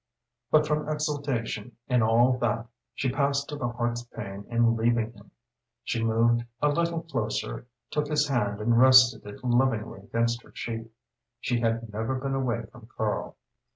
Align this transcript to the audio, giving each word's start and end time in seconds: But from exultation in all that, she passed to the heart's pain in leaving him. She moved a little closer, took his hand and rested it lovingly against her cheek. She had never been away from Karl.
But 0.49 0.65
from 0.65 0.89
exultation 0.89 1.73
in 1.87 2.01
all 2.01 2.35
that, 2.39 2.65
she 2.95 3.07
passed 3.11 3.47
to 3.49 3.55
the 3.55 3.67
heart's 3.67 4.01
pain 4.01 4.45
in 4.49 4.75
leaving 4.75 5.13
him. 5.13 5.29
She 5.83 6.03
moved 6.03 6.43
a 6.59 6.69
little 6.69 7.03
closer, 7.03 7.67
took 7.91 8.07
his 8.07 8.27
hand 8.27 8.59
and 8.61 8.79
rested 8.79 9.27
it 9.27 9.43
lovingly 9.43 9.99
against 9.99 10.41
her 10.41 10.49
cheek. 10.49 10.91
She 11.39 11.59
had 11.59 11.93
never 11.93 12.15
been 12.15 12.33
away 12.33 12.63
from 12.71 12.87
Karl. 12.97 13.35